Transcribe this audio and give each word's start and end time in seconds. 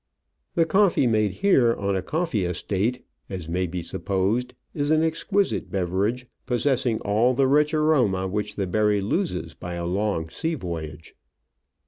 The 0.55 0.65
coffee, 0.65 1.05
made 1.05 1.29
here 1.29 1.75
on 1.75 1.95
a 1.95 2.01
coffee 2.01 2.43
estate, 2.43 3.05
as 3.29 3.47
may 3.47 3.67
be 3.67 3.83
supposed, 3.83 4.55
is 4.73 4.89
an 4.89 5.03
exquisite 5.03 5.69
beverage, 5.69 6.25
possessing 6.47 6.99
all 7.01 7.35
the 7.35 7.45
rich 7.47 7.71
aroma 7.71 8.27
which 8.27 8.55
the 8.55 8.65
berry 8.65 8.99
loses 8.99 9.53
by 9.53 9.75
a 9.75 9.85
long 9.85 10.27
sea 10.31 10.55
voyage. 10.55 11.15